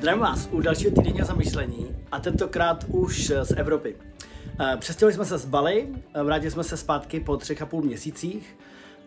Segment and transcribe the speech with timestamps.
[0.00, 3.96] Zdravím vás u dalšího týdenního zamyšlení a tentokrát už z Evropy.
[4.60, 7.82] Eh, přestěhovali jsme se z Bali, eh, vrátili jsme se zpátky po třech a půl
[7.82, 8.56] měsících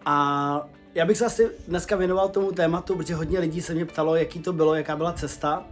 [0.06, 4.16] a já bych se asi dneska věnoval tomu tématu, protože hodně lidí se mě ptalo,
[4.16, 5.66] jaký to bylo, jaká byla cesta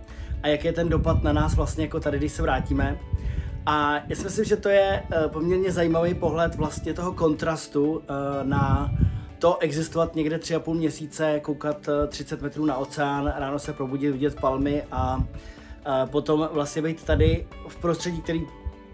[0.43, 2.97] a jaký je ten dopad na nás vlastně jako tady, když se vrátíme.
[3.65, 8.03] A já si myslím, že to je eh, poměrně zajímavý pohled vlastně toho kontrastu
[8.43, 8.91] na
[9.41, 13.73] to existovat někde tři a půl měsíce, koukat 30 eh, metrů na oceán, ráno se
[13.73, 15.23] probudit, vidět palmy a,
[15.85, 18.47] a potom vlastně být tady v prostředí, který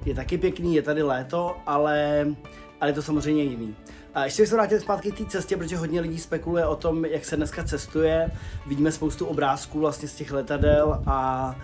[0.06, 2.28] je taky pěkný, je tady léto, ale,
[2.82, 3.76] ale je to samozřejmě jiný.
[4.14, 7.06] A ještě bych se vrátil zpátky k té cestě, protože hodně lidí spekuluje o tom,
[7.06, 8.32] jak se dneska cestuje.
[8.68, 11.56] Vidíme spoustu obrázků vlastně z těch letadel a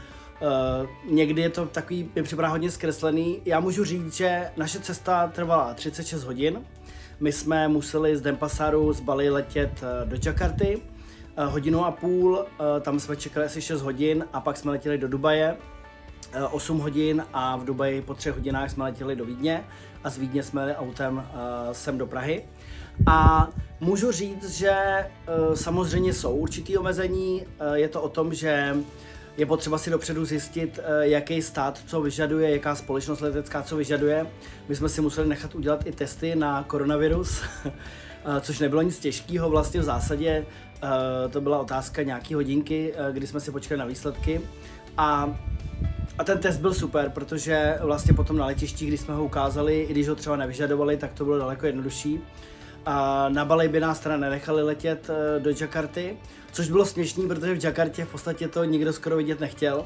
[0.41, 3.41] Uh, někdy je to takový, mi připadá hodně zkreslený.
[3.45, 6.65] Já můžu říct, že naše cesta trvala 36 hodin,
[7.19, 10.81] my jsme museli z Dempasaru z Bali letět eh, do Jakarty,
[11.37, 14.97] eh, hodinu a půl, eh, tam jsme čekali asi 6 hodin a pak jsme letěli
[14.97, 15.57] do Dubaje,
[16.51, 19.63] 8 hodin a v Dubaji po 3 hodinách jsme letěli do Vídně
[20.03, 21.27] a z Vídně jsme jeli autem
[21.71, 22.45] sem do Prahy.
[23.07, 23.47] A
[23.79, 24.75] můžu říct, že
[25.53, 28.75] samozřejmě jsou určitý omezení, je to o tom, že
[29.37, 34.27] je potřeba si dopředu zjistit, eh, jaký stát co vyžaduje, jaká společnost letecká co vyžaduje.
[34.69, 37.71] My jsme si museli nechat udělat i testy na koronavirus, eh,
[38.41, 39.49] což nebylo nic těžkého.
[39.49, 40.45] Vlastně v zásadě
[40.83, 44.41] eh, to byla otázka nějaký hodinky, kdy jsme si počkali na výsledky.
[44.97, 45.39] A
[46.17, 49.91] a ten test byl super, protože vlastně potom na letišti, když jsme ho ukázali, i
[49.91, 52.19] když ho třeba nevyžadovali, tak to bylo daleko jednodušší.
[52.85, 56.17] A na Bali by nás teda nenechali letět eh, do Jakarty,
[56.51, 59.85] což bylo směšný, protože v Jakartě v podstatě to nikdo skoro vidět nechtěl.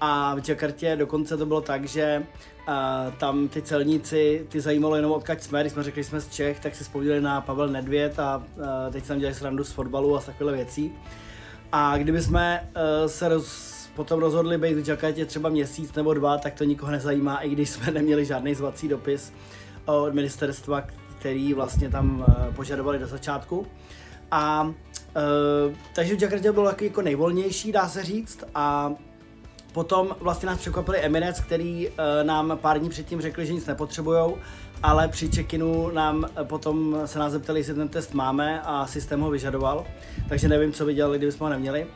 [0.00, 2.22] A v Jakartě dokonce to bylo tak, že
[2.68, 2.74] uh,
[3.14, 6.60] tam ty celníci, ty zajímalo jenom odkaď jsme, když jsme řekli, že jsme z Čech,
[6.60, 10.20] tak si vzpomněli na Pavel Nedvěd a uh, teď jsem dělali srandu z fotbalu a
[10.20, 10.92] z takovéhle věcí.
[11.72, 16.38] A kdyby jsme uh, se roz, potom rozhodli být v Jakartě třeba měsíc nebo dva,
[16.38, 19.32] tak to nikoho nezajímá, i když jsme neměli žádný zvací dopis
[19.84, 20.82] od ministerstva,
[21.18, 23.66] který vlastně tam uh, požadovali do začátku.
[24.30, 24.72] A uh,
[25.94, 28.92] takže v Jakartě bylo jako nejvolnější, dá se říct, a
[29.72, 34.38] potom vlastně nás překvapili Emirates, který uh, nám pár dní předtím řekli, že nic nepotřebujou,
[34.82, 39.30] ale při check-inu nám potom se nás zeptali, jestli ten test máme a systém ho
[39.30, 39.84] vyžadoval,
[40.28, 41.86] takže nevím, co by dělali, kdybychom ho neměli.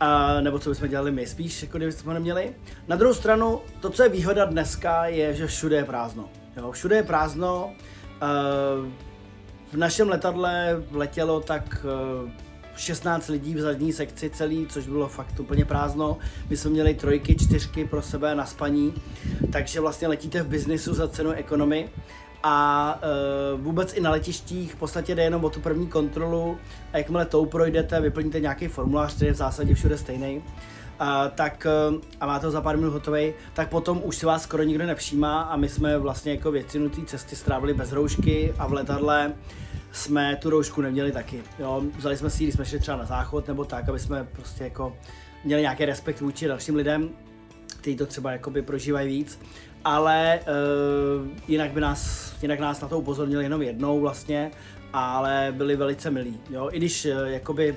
[0.00, 2.52] A, nebo co bychom dělali my spíš, jako kdybychom ho neměli.
[2.88, 6.28] Na druhou stranu, to, co je výhoda dneska, je, že všude je prázdno.
[6.56, 7.72] Jo, všude je prázdno,
[9.72, 11.86] v našem letadle letělo tak
[12.78, 16.18] 16 lidí v zadní sekci celý, což bylo fakt úplně prázdno.
[16.50, 18.94] My jsme měli trojky, čtyřky pro sebe na spaní,
[19.52, 21.88] takže vlastně letíte v biznisu za cenu ekonomy
[22.42, 22.98] a
[23.54, 26.58] uh, vůbec i na letištích v podstatě jde jenom o tu první kontrolu
[26.92, 30.42] a jakmile tou projdete, vyplníte nějaký formulář, který je v zásadě všude stejný,
[30.98, 34.42] a, tak, eh, a má to za pár minut hotový, tak potom už si vás
[34.42, 38.66] skoro nikdo nepřijímá a my jsme vlastně jako většinu té cesty strávili bez roušky a
[38.66, 39.32] v letadle
[39.92, 41.42] jsme tu roušku neměli taky.
[41.58, 41.82] Jo.
[41.96, 44.64] Vzali jsme si ji, když jsme šli třeba na záchod nebo tak, aby jsme prostě
[44.64, 44.96] jako
[45.44, 47.10] měli nějaký respekt vůči dalším lidem,
[47.66, 49.40] kteří to třeba jakoby prožívají víc.
[49.84, 54.50] Ale uh, jinak by nás, jinak nás na to upozornili jenom jednou vlastně,
[54.92, 56.40] ale byli velice milí.
[56.50, 56.68] Jo.
[56.72, 57.76] I když uh, jakoby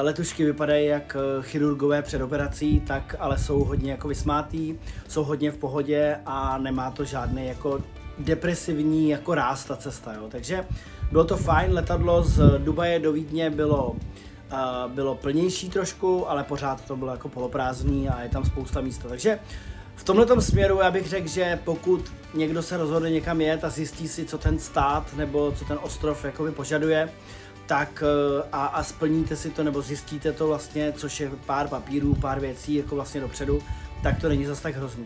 [0.00, 5.50] letušky vypadají jak eh, chirurgové před operací, tak ale jsou hodně jako vysmátý, jsou hodně
[5.50, 7.80] v pohodě a nemá to žádný jako
[8.18, 10.28] depresivní jako ráz ta cesta, jo.
[10.28, 10.64] Takže
[11.10, 16.84] bylo to fajn, letadlo z Dubaje do Vídně bylo uh, bylo plnější trošku, ale pořád
[16.84, 19.08] to bylo jako poloprázdný a je tam spousta místa.
[19.08, 19.38] Takže
[19.96, 24.08] v tomhle směru já bych řekl, že pokud někdo se rozhodne někam jet a zjistí
[24.08, 27.08] si, co ten stát nebo co ten ostrov jakoby požaduje,
[27.66, 32.14] tak eh, a, a splníte si to nebo zjistíte to vlastně, což je pár papírů,
[32.14, 33.62] pár věcí jako vlastně dopředu,
[34.02, 35.04] tak to není zase tak hrozný.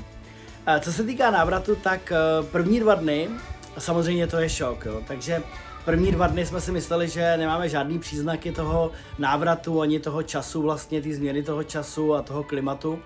[0.81, 2.17] Co se týká návratu, tak eh,
[2.53, 3.29] první dva dny,
[3.79, 5.43] samozřejmě to je šok, jo, takže
[5.85, 10.63] první dva dny jsme si mysleli, že nemáme žádný příznaky toho návratu, ani toho času,
[10.63, 12.99] vlastně ty změny toho času a toho klimatu.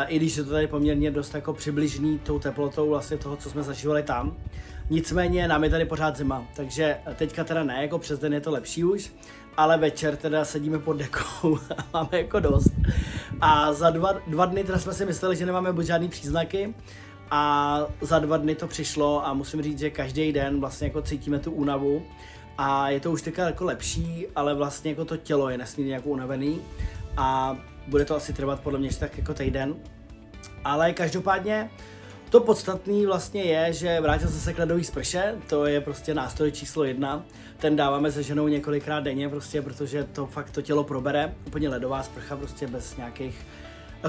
[0.00, 3.62] I když je to tady poměrně dost jako přibližný tou teplotou vlastně toho, co jsme
[3.62, 4.36] zažívali tam.
[4.90, 8.50] Nicméně nám je tady pořád zima, takže teďka teda ne, jako přes den je to
[8.50, 9.12] lepší už,
[9.56, 12.72] ale večer teda sedíme pod dekou a máme jako dost.
[13.40, 16.74] A za dva, dva dny teda jsme si mysleli, že nemáme buď žádný příznaky,
[17.34, 21.38] a za dva dny to přišlo a musím říct, že každý den vlastně jako cítíme
[21.38, 22.02] tu únavu
[22.58, 26.08] a je to už teďka jako lepší, ale vlastně jako to tělo je nesmírně jako
[26.08, 26.60] unavený
[27.16, 27.56] a
[27.86, 29.74] bude to asi trvat podle mě tak jako týden.
[30.64, 31.70] Ale každopádně
[32.30, 36.52] to podstatné vlastně je, že vrátil se se k ledový sprše, to je prostě nástroj
[36.52, 37.24] číslo jedna.
[37.58, 41.34] Ten dáváme se ženou několikrát denně, prostě, protože to fakt to tělo probere.
[41.46, 43.46] Úplně ledová sprcha, prostě bez nějakých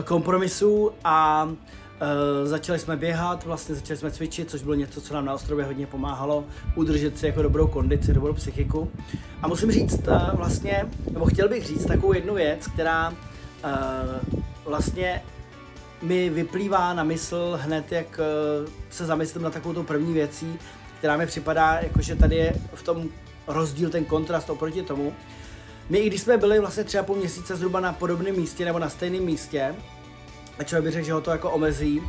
[0.06, 1.50] kompromisů a
[1.94, 5.66] Uh, začali jsme běhat, vlastně začali jsme cvičit, což bylo něco, co nám na ostrově
[5.66, 8.92] hodně pomáhalo udržet si jako dobrou kondici, dobrou psychiku.
[9.42, 13.14] A musím říct uh, vlastně, nebo chtěl bych říct takovou jednu věc, která
[14.65, 15.24] vlastně
[16.01, 20.60] mi vyplývá na mysl hned, jak uh, se zamyslím na takovou první věcí,
[20.98, 23.10] která mi připadá, jakože tady je v tom
[23.48, 25.13] rozdíl, ten kontrast oproti tomu.
[25.89, 28.89] My, i když jsme byli vlastně třeba půl měsíce zhruba na podobném místě nebo na
[28.89, 29.75] stejném místě,
[30.60, 32.01] a člověk by řekl, že ho to jako omezí,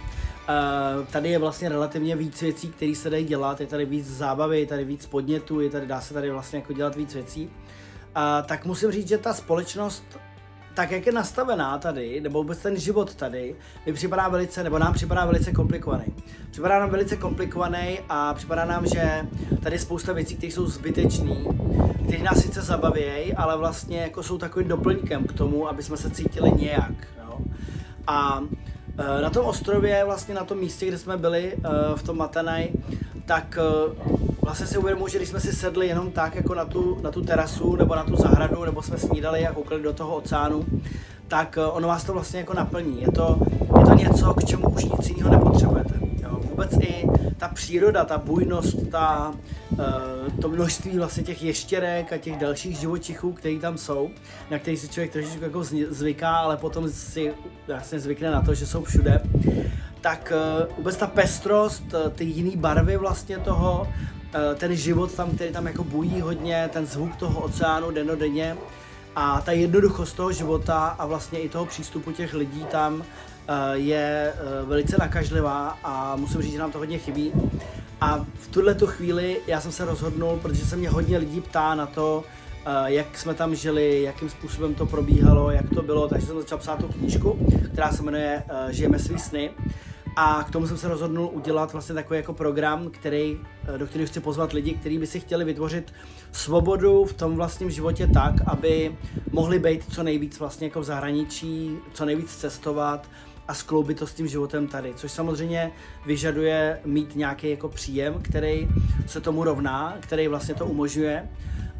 [0.98, 4.60] Uh, tady je vlastně relativně víc věcí, které se dají dělat, je tady víc zábavy,
[4.60, 7.44] je tady víc podnětů, je tady, dá se tady vlastně jako dělat víc věcí.
[7.46, 10.04] Uh, tak musím říct, že ta společnost
[10.75, 13.55] tak jak je nastavená tady, nebo vůbec ten život tady,
[13.87, 16.05] mi připadá velice, nebo nám připadá velice komplikovaný.
[16.50, 19.26] Připadá nám velice komplikovaný a připadá nám, že
[19.62, 21.37] tady je spousta věcí, které jsou zbytečné,
[22.06, 26.11] které nás sice zabavějí, ale vlastně jako jsou takovým doplňkem k tomu, aby jsme se
[26.11, 26.94] cítili nějak.
[27.19, 27.38] Jo?
[28.06, 28.43] A
[28.99, 31.59] e, na tom ostrově, vlastně na tom místě, kde jsme byli, e,
[31.97, 32.69] v tom Matanaj,
[33.26, 36.99] tak e, vlastně si uvědomuji, že když jsme si sedli jenom tak jako na tu,
[37.02, 40.64] na tu terasu nebo na tu zahradu, nebo jsme snídali a koukali do toho oceánu,
[41.29, 43.02] tak ono vás to vlastně jako naplní.
[43.02, 43.38] Je to,
[43.79, 45.94] je to něco, k čemu už nic jiného nepotřebujete.
[46.23, 46.38] Jo?
[46.50, 47.06] Vůbec i
[47.37, 49.35] ta příroda, ta bujnost, ta,
[49.70, 49.79] uh,
[50.41, 54.11] to množství vlastně těch ještěrek a těch dalších živočichů, které tam jsou,
[54.50, 57.32] na kterých si člověk trošičku jako zvyká, ale potom si
[57.67, 59.20] vlastně zvykne na to, že jsou všude,
[60.00, 63.87] tak uh, vůbec ta pestrost, ty jiné barvy vlastně toho,
[64.54, 68.56] ten život tam, který tam jako bují hodně, ten zvuk toho oceánu denodenně
[69.16, 73.04] a ta jednoduchost toho života a vlastně i toho přístupu těch lidí tam
[73.72, 74.32] je
[74.64, 77.32] velice nakažlivá a musím říct, že nám to hodně chybí.
[78.00, 81.75] A v tuhle tu chvíli já jsem se rozhodnul, protože se mě hodně lidí ptá
[81.75, 82.25] na to,
[82.84, 86.78] jak jsme tam žili, jakým způsobem to probíhalo, jak to bylo, takže jsem začal psát
[86.78, 87.38] tu knížku,
[87.72, 89.50] která se jmenuje Žijeme svý sny.
[90.16, 93.38] A k tomu jsem se rozhodnul udělat vlastně takový jako program, který,
[93.76, 95.93] do kterého chci pozvat lidi, kteří by si chtěli vytvořit
[96.32, 98.96] svobodu v tom vlastním životě tak, aby
[99.32, 103.08] mohli být co nejvíc vlastně jako v zahraničí, co nejvíc cestovat,
[103.49, 105.72] a skloubit to s tím životem tady, což samozřejmě
[106.06, 108.69] vyžaduje mít nějaký jako příjem, který
[109.06, 111.28] se tomu rovná, který vlastně to umožňuje.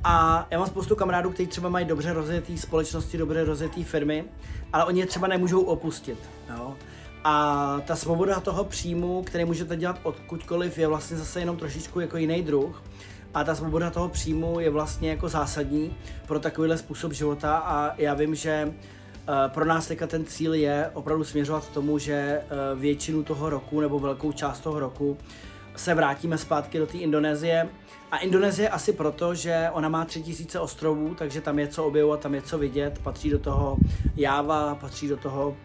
[0.05, 4.25] A já mám spoustu kamarádů, kteří třeba mají dobře rozjetý společnosti, dobře rozjetý firmy,
[4.73, 6.19] ale oni je třeba nemůžou opustit.
[6.57, 6.75] Jo?
[7.25, 12.17] A ta svoboda toho příjmu, který můžete dělat odkudkoliv, je vlastně zase jenom trošičku jako
[12.17, 12.83] jiný druh.
[13.35, 18.15] A ta svoboda toho příjmu je vlastně jako zásadní pro takovýhle způsob života a já
[18.15, 18.75] vím, že
[19.29, 22.45] Eh, pro nás teďka ten cíl je opravdu směřovat k tomu, že eh,
[22.75, 25.19] většinu toho roku nebo velkou část toho roku
[25.77, 27.69] se vrátíme zpátky do té Indonésie.
[28.11, 32.35] A Indonésie asi proto, že ona má 3000 ostrovů, takže tam je co objevovat, tam
[32.35, 32.99] je co vidět.
[33.03, 33.77] Patří do toho
[34.17, 35.57] Java, patří do toho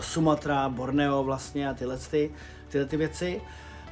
[0.00, 2.30] Sumatra, Borneo vlastně a tyhle, ty,
[2.68, 3.40] tyhle ty věci.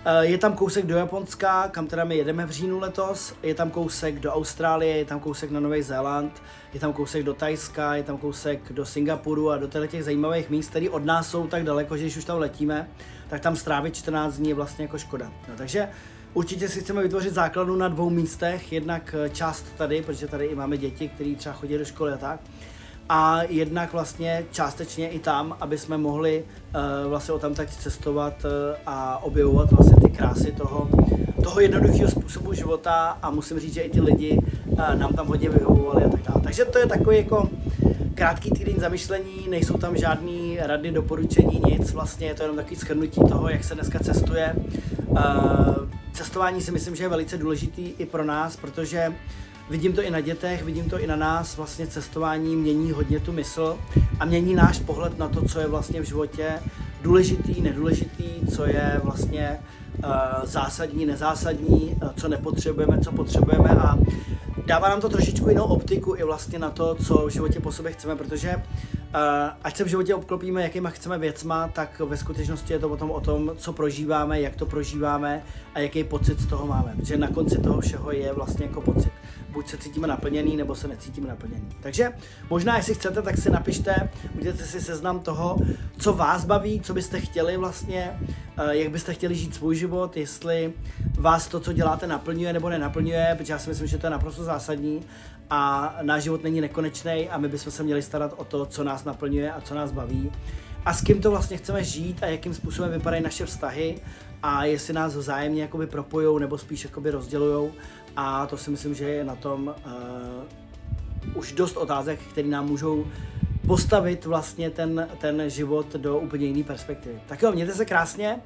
[0.06, 3.70] Eh, je tam kousek do Japonska, kam teda my jedeme v říjnu letos, je tam
[3.70, 6.42] kousek do Austrálie, je tam kousek na Nový Zéland,
[6.74, 10.70] je tam kousek do Tajska, je tam kousek do Singapuru a do těch zajímavých míst,
[10.70, 12.88] které od nás jsou tak daleko, že když už tam letíme,
[13.28, 15.32] tak tam strávit 14 dní je vlastně jako škoda.
[15.48, 15.88] No, takže
[16.34, 20.54] určitě si chceme vytvořit základnu na dvou místech, jednak eh, část tady, protože tady i
[20.54, 22.40] máme děti, které třeba chodí do školy a tak,
[23.08, 28.44] a jednak vlastně částečně i tam, aby jsme mohli uh, vlastně o tam tak cestovat
[28.44, 28.50] uh,
[28.86, 30.88] a objevovat vlastně ty krásy toho,
[31.42, 35.48] toho jednoduchého způsobu života a musím říct, že i ty lidi uh, nám tam hodně
[35.48, 36.40] vyhovovali a tak dále.
[36.42, 37.48] Takže to je takový jako
[38.14, 43.20] krátký týden zamyšlení, nejsou tam žádný rady, doporučení, nic, vlastně je to jenom takový shrnutí
[43.28, 44.54] toho, jak se dneska cestuje.
[45.08, 45.18] Uh,
[46.12, 49.12] cestování si myslím, že je velice důležitý i pro nás, protože
[49.70, 53.32] Vidím to i na dětech, vidím to i na nás, vlastně cestování mění hodně tu
[53.32, 53.78] mysl
[54.20, 56.52] a mění náš pohled na to, co je vlastně v životě
[57.02, 59.58] důležitý, nedůležitý, co je vlastně
[59.98, 60.04] uh,
[60.42, 63.68] zásadní, nezásadní, uh, co nepotřebujeme, co potřebujeme.
[63.70, 63.98] A
[64.66, 67.92] dává nám to trošičku jinou optiku i vlastně na to, co v životě po sobě
[67.92, 68.62] chceme, protože uh,
[69.64, 73.20] ať se v životě obklopíme jakýma chceme věcma, tak ve skutečnosti je to potom o
[73.20, 75.42] tom, co prožíváme, jak to prožíváme
[75.74, 76.94] a jaký pocit z toho máme.
[76.96, 79.13] Protože na konci toho všeho je vlastně jako pocit
[79.52, 81.68] buď se cítíme naplněný, nebo se necítíme naplněný.
[81.80, 82.12] Takže
[82.50, 85.56] možná, jestli chcete, tak si napište, udělejte si seznam toho,
[85.98, 88.18] co vás baví, co byste chtěli vlastně,
[88.56, 90.72] eh, jak byste chtěli žít svůj život, jestli
[91.18, 94.44] vás to, co děláte, naplňuje nebo nenaplňuje, protože já si myslím, že to je naprosto
[94.44, 95.00] zásadní
[95.50, 99.04] a náš život není nekonečný a my bychom se měli starat o to, co nás
[99.04, 100.30] naplňuje a co nás baví
[100.84, 104.00] a s kým to vlastně chceme žít a jakým způsobem vypadají naše vztahy
[104.42, 107.72] a jestli nás vzájemně jakoby propojou nebo spíš jakoby rozdělujou
[108.16, 113.06] a to si myslím, že je na tom uh, už dost otázek, které nám můžou
[113.66, 117.20] postavit vlastně ten, ten život do úplně jiné perspektivy.
[117.26, 118.40] Tak jo, mějte se krásně.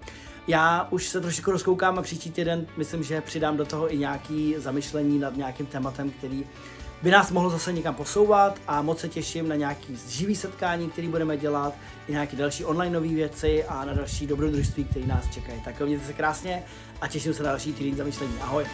[0.47, 4.55] Já už se trošku rozkoukám a příští týden myslím, že přidám do toho i nějaký
[4.59, 6.45] zamyšlení nad nějakým tématem, který
[7.03, 11.09] by nás mohlo zase někam posouvat a moc se těším na nějaký živý setkání, který
[11.09, 11.75] budeme dělat,
[12.09, 15.61] i nějaké další online nové věci a na další dobrodružství, které nás čekají.
[15.65, 16.63] Tak jo, mějte se krásně
[17.01, 18.35] a těším se na další týden zamyšlení.
[18.41, 18.65] Ahoj!